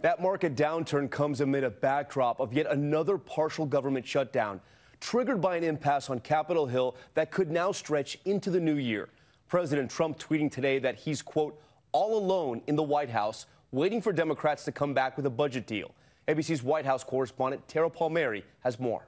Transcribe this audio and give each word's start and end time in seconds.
That 0.00 0.22
market 0.22 0.54
downturn 0.54 1.10
comes 1.10 1.40
amid 1.40 1.64
a 1.64 1.70
backdrop 1.70 2.38
of 2.38 2.52
yet 2.52 2.66
another 2.70 3.18
partial 3.18 3.66
government 3.66 4.06
shutdown, 4.06 4.60
triggered 5.00 5.40
by 5.40 5.56
an 5.56 5.64
impasse 5.64 6.08
on 6.08 6.20
Capitol 6.20 6.66
Hill 6.66 6.96
that 7.14 7.32
could 7.32 7.50
now 7.50 7.72
stretch 7.72 8.16
into 8.24 8.48
the 8.50 8.60
new 8.60 8.76
year. 8.76 9.08
President 9.48 9.90
Trump 9.90 10.16
tweeting 10.16 10.52
today 10.52 10.78
that 10.78 10.94
he's, 10.94 11.20
quote, 11.20 11.60
all 11.90 12.16
alone 12.16 12.62
in 12.68 12.76
the 12.76 12.82
White 12.82 13.10
House, 13.10 13.46
waiting 13.72 14.00
for 14.00 14.12
Democrats 14.12 14.64
to 14.66 14.72
come 14.72 14.94
back 14.94 15.16
with 15.16 15.26
a 15.26 15.30
budget 15.30 15.66
deal. 15.66 15.90
ABC's 16.28 16.62
White 16.62 16.86
House 16.86 17.02
correspondent 17.02 17.66
Tara 17.66 17.90
Palmieri 17.90 18.44
has 18.60 18.78
more. 18.78 19.04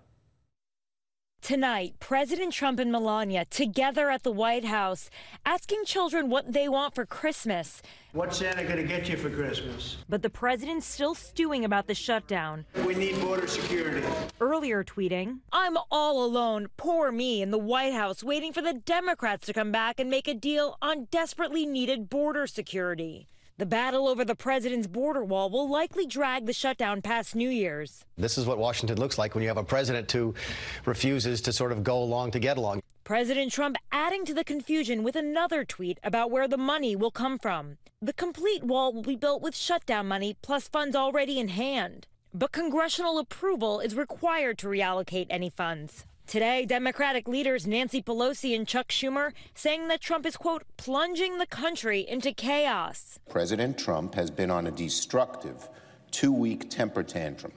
Tonight, 1.42 1.94
President 2.00 2.52
Trump 2.52 2.78
and 2.78 2.92
Melania 2.92 3.44
together 3.46 4.10
at 4.10 4.22
the 4.22 4.30
White 4.30 4.64
House 4.64 5.10
asking 5.44 5.84
children 5.84 6.28
what 6.28 6.52
they 6.52 6.68
want 6.68 6.94
for 6.94 7.06
Christmas. 7.06 7.82
What's 8.12 8.38
Santa 8.38 8.62
going 8.62 8.76
to 8.76 8.84
get 8.84 9.08
you 9.08 9.16
for 9.16 9.30
Christmas? 9.30 9.96
But 10.08 10.22
the 10.22 10.30
president's 10.30 10.86
still 10.86 11.14
stewing 11.14 11.64
about 11.64 11.86
the 11.86 11.94
shutdown. 11.94 12.66
We 12.86 12.94
need 12.94 13.20
border 13.20 13.46
security. 13.46 14.06
Earlier 14.40 14.84
tweeting, 14.84 15.38
I'm 15.50 15.76
all 15.90 16.24
alone, 16.24 16.68
poor 16.76 17.10
me, 17.10 17.42
in 17.42 17.50
the 17.50 17.58
White 17.58 17.94
House 17.94 18.22
waiting 18.22 18.52
for 18.52 18.62
the 18.62 18.74
Democrats 18.74 19.46
to 19.46 19.52
come 19.52 19.72
back 19.72 19.98
and 19.98 20.10
make 20.10 20.28
a 20.28 20.34
deal 20.34 20.76
on 20.82 21.06
desperately 21.10 21.66
needed 21.66 22.10
border 22.10 22.46
security. 22.46 23.28
The 23.60 23.66
battle 23.66 24.08
over 24.08 24.24
the 24.24 24.34
president's 24.34 24.86
border 24.86 25.22
wall 25.22 25.50
will 25.50 25.68
likely 25.68 26.06
drag 26.06 26.46
the 26.46 26.52
shutdown 26.54 27.02
past 27.02 27.36
New 27.36 27.50
Year's. 27.50 28.06
This 28.16 28.38
is 28.38 28.46
what 28.46 28.56
Washington 28.56 28.96
looks 28.96 29.18
like 29.18 29.34
when 29.34 29.42
you 29.42 29.48
have 29.48 29.58
a 29.58 29.62
president 29.62 30.10
who 30.10 30.34
refuses 30.86 31.42
to 31.42 31.52
sort 31.52 31.70
of 31.70 31.84
go 31.84 32.02
along 32.02 32.30
to 32.30 32.38
get 32.38 32.56
along. 32.56 32.80
President 33.04 33.52
Trump 33.52 33.76
adding 33.92 34.24
to 34.24 34.32
the 34.32 34.44
confusion 34.44 35.02
with 35.02 35.14
another 35.14 35.62
tweet 35.66 35.98
about 36.02 36.30
where 36.30 36.48
the 36.48 36.56
money 36.56 36.96
will 36.96 37.10
come 37.10 37.38
from. 37.38 37.76
The 38.00 38.14
complete 38.14 38.64
wall 38.64 38.94
will 38.94 39.02
be 39.02 39.14
built 39.14 39.42
with 39.42 39.54
shutdown 39.54 40.08
money 40.08 40.38
plus 40.40 40.66
funds 40.66 40.96
already 40.96 41.38
in 41.38 41.48
hand. 41.48 42.06
But 42.32 42.52
congressional 42.52 43.18
approval 43.18 43.80
is 43.80 43.94
required 43.94 44.56
to 44.60 44.68
reallocate 44.68 45.26
any 45.28 45.50
funds. 45.50 46.06
Today, 46.30 46.64
Democratic 46.64 47.26
leaders 47.26 47.66
Nancy 47.66 48.00
Pelosi 48.00 48.54
and 48.54 48.64
Chuck 48.64 48.90
Schumer 48.90 49.32
saying 49.52 49.88
that 49.88 50.00
Trump 50.00 50.24
is, 50.24 50.36
quote, 50.36 50.62
plunging 50.76 51.38
the 51.38 51.46
country 51.46 52.06
into 52.08 52.32
chaos. 52.32 53.18
President 53.28 53.76
Trump 53.76 54.14
has 54.14 54.30
been 54.30 54.48
on 54.48 54.68
a 54.68 54.70
destructive 54.70 55.68
two 56.12 56.32
week 56.32 56.70
temper 56.70 57.02
tantrum, 57.02 57.50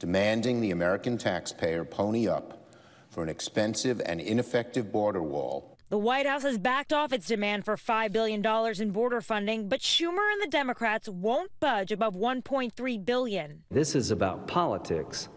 demanding 0.00 0.60
the 0.60 0.72
American 0.72 1.16
taxpayer 1.16 1.84
pony 1.84 2.26
up 2.26 2.66
for 3.08 3.22
an 3.22 3.28
expensive 3.28 4.02
and 4.04 4.20
ineffective 4.20 4.90
border 4.90 5.22
wall. 5.22 5.78
The 5.88 5.96
White 5.96 6.26
House 6.26 6.42
has 6.42 6.58
backed 6.58 6.92
off 6.92 7.12
its 7.12 7.28
demand 7.28 7.64
for 7.64 7.76
$5 7.76 8.10
billion 8.10 8.44
in 8.80 8.90
border 8.90 9.20
funding, 9.20 9.68
but 9.68 9.78
Schumer 9.78 10.32
and 10.32 10.42
the 10.42 10.50
Democrats 10.50 11.08
won't 11.08 11.52
budge 11.60 11.92
above 11.92 12.16
1.3 12.16 13.04
billion. 13.04 13.62
This 13.70 13.94
is 13.94 14.10
about 14.10 14.48
politics 14.48 15.28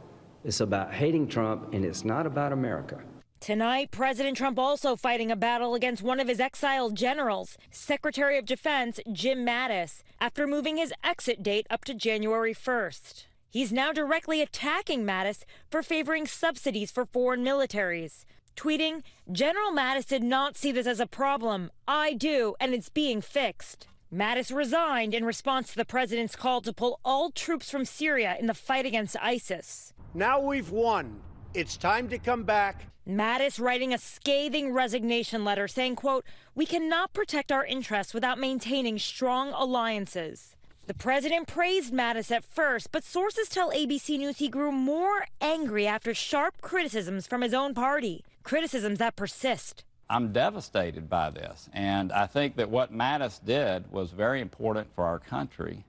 it's 0.43 0.61
about 0.61 0.93
hating 0.93 1.27
Trump, 1.27 1.73
and 1.73 1.83
it's 1.83 2.05
not 2.05 2.25
about 2.25 2.51
America. 2.51 2.99
Tonight, 3.39 3.91
President 3.91 4.35
Trump 4.35 4.59
also 4.59 4.97
fighting 4.97 5.31
a 5.31 5.35
battle 5.35 5.73
against 5.73 6.03
one 6.03 6.19
of 6.19 6.27
his 6.27 6.41
exiled 6.41 6.95
generals, 6.95 7.57
Secretary 7.71 8.37
of 8.37 8.45
Defense 8.45 8.99
Jim 9.13 9.45
Mattis, 9.45 10.03
after 10.19 10.45
moving 10.45 10.75
his 10.75 10.93
exit 11.05 11.41
date 11.41 11.65
up 11.69 11.85
to 11.85 11.93
January 11.93 12.53
1st. 12.53 13.27
He's 13.49 13.71
now 13.71 13.93
directly 13.93 14.41
attacking 14.41 15.05
Mattis 15.05 15.43
for 15.71 15.81
favoring 15.81 16.27
subsidies 16.27 16.91
for 16.91 17.05
foreign 17.05 17.43
militaries. 17.43 18.25
Tweeting, 18.57 19.03
General 19.31 19.71
Mattis 19.71 20.05
did 20.05 20.21
not 20.21 20.57
see 20.57 20.73
this 20.73 20.85
as 20.85 20.99
a 20.99 21.07
problem. 21.07 21.71
I 21.87 22.13
do, 22.13 22.55
and 22.59 22.73
it's 22.73 22.89
being 22.89 23.21
fixed. 23.21 23.87
Mattis 24.13 24.53
resigned 24.53 25.13
in 25.13 25.23
response 25.23 25.69
to 25.69 25.77
the 25.77 25.85
president's 25.85 26.35
call 26.35 26.59
to 26.61 26.73
pull 26.73 26.99
all 27.05 27.31
troops 27.31 27.71
from 27.71 27.85
Syria 27.85 28.35
in 28.37 28.47
the 28.47 28.53
fight 28.53 28.85
against 28.85 29.15
ISIS. 29.21 29.93
Now 30.15 30.39
we've 30.39 30.71
won. 30.71 31.19
It's 31.53 31.77
time 31.77 32.09
to 32.09 32.17
come 32.17 32.43
back. 32.43 32.87
Mattis 33.07 33.59
writing 33.59 33.93
a 33.93 33.99
scathing 33.99 34.73
resignation 34.73 35.43
letter 35.43 35.67
saying, 35.67 35.97
quote, 35.97 36.25
we 36.55 36.65
cannot 36.65 37.13
protect 37.13 37.51
our 37.51 37.63
interests 37.63 38.13
without 38.13 38.39
maintaining 38.39 38.97
strong 38.97 39.51
alliances. 39.53 40.55
The 40.87 40.95
president 40.95 41.47
praised 41.47 41.93
Mattis 41.93 42.31
at 42.31 42.43
first, 42.43 42.91
but 42.91 43.03
sources 43.03 43.49
tell 43.49 43.71
ABC 43.71 44.17
News 44.17 44.37
he 44.37 44.49
grew 44.49 44.71
more 44.71 45.27
angry 45.39 45.85
after 45.85 46.15
sharp 46.15 46.59
criticisms 46.61 47.27
from 47.27 47.41
his 47.41 47.53
own 47.53 47.75
party, 47.75 48.23
criticisms 48.41 48.97
that 48.97 49.15
persist. 49.15 49.83
I'm 50.09 50.31
devastated 50.31 51.07
by 51.07 51.29
this, 51.29 51.69
and 51.71 52.11
I 52.11 52.25
think 52.25 52.55
that 52.55 52.71
what 52.71 52.91
Mattis 52.91 53.39
did 53.43 53.91
was 53.91 54.09
very 54.09 54.41
important 54.41 54.87
for 54.95 55.03
our 55.03 55.19
country. 55.19 55.85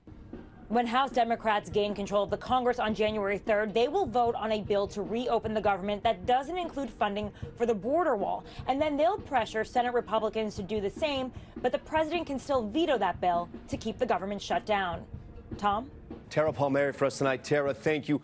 When 0.71 0.87
House 0.87 1.11
Democrats 1.11 1.69
gain 1.69 1.93
control 1.93 2.23
of 2.23 2.29
the 2.29 2.37
Congress 2.37 2.79
on 2.79 2.95
January 2.95 3.37
3rd, 3.37 3.73
they 3.73 3.89
will 3.89 4.05
vote 4.05 4.35
on 4.35 4.53
a 4.53 4.61
bill 4.61 4.87
to 4.87 5.01
reopen 5.01 5.53
the 5.53 5.59
government 5.59 6.01
that 6.03 6.25
doesn't 6.25 6.57
include 6.57 6.89
funding 6.89 7.29
for 7.57 7.65
the 7.65 7.75
border 7.75 8.15
wall. 8.15 8.45
And 8.69 8.81
then 8.81 8.95
they'll 8.95 9.17
pressure 9.17 9.65
Senate 9.65 9.93
Republicans 9.93 10.55
to 10.55 10.63
do 10.63 10.79
the 10.79 10.89
same, 10.89 11.33
but 11.61 11.73
the 11.73 11.79
president 11.79 12.25
can 12.25 12.39
still 12.39 12.65
veto 12.65 12.97
that 12.99 13.19
bill 13.19 13.49
to 13.67 13.75
keep 13.75 13.99
the 13.99 14.05
government 14.05 14.41
shut 14.41 14.65
down. 14.65 15.03
Tom? 15.57 15.91
Tara 16.29 16.53
Palmieri 16.53 16.93
for 16.93 17.03
us 17.03 17.17
tonight. 17.17 17.43
Tara, 17.43 17.73
thank 17.73 18.07
you. 18.07 18.21